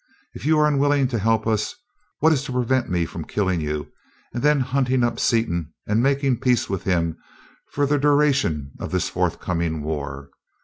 If 0.33 0.47
you 0.47 0.57
are 0.57 0.65
unwilling 0.67 1.07
to 1.09 1.19
help 1.19 1.45
us, 1.45 1.75
what 2.21 2.33
is 2.33 2.43
to 2.45 2.51
prevent 2.51 2.89
me 2.89 3.05
from 3.05 3.23
killing 3.23 3.61
you, 3.61 3.91
and 4.33 4.41
then 4.41 4.59
hunting 4.61 5.03
up 5.03 5.19
Seaton 5.19 5.75
and 5.85 6.01
making 6.01 6.39
peace 6.39 6.67
with 6.67 6.85
him 6.85 7.19
for 7.69 7.85
the 7.85 7.99
duration 7.99 8.71
of 8.79 8.89
this 8.91 9.09
forthcoming 9.09 9.83
war? 9.83 10.31